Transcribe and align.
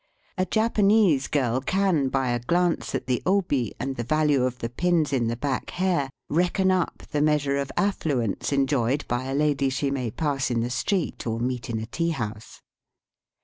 A 0.35 0.47
Japanese 0.47 1.27
girl 1.27 1.61
can 1.61 2.09
by 2.09 2.29
a 2.29 2.39
glance 2.39 2.95
at 2.95 3.05
the 3.05 3.21
obi 3.23 3.75
and 3.79 3.97
the 3.97 4.03
value 4.03 4.45
of 4.45 4.57
the 4.57 4.67
pins 4.67 5.13
in 5.13 5.27
the 5.27 5.35
back 5.37 5.69
hair 5.69 6.09
reckon 6.27 6.71
up 6.71 7.03
the 7.11 7.21
measure 7.21 7.57
of 7.57 7.71
afflu 7.77 8.23
ence 8.23 8.51
enjoyed 8.51 9.07
by 9.07 9.25
a 9.25 9.35
lady 9.35 9.69
she 9.69 9.91
may 9.91 10.09
pass 10.09 10.49
in 10.49 10.61
the 10.61 10.71
street 10.71 11.27
or 11.27 11.39
meet 11.39 11.69
in 11.69 11.77
a 11.77 11.85
tea 11.85 12.09
house. 12.09 12.63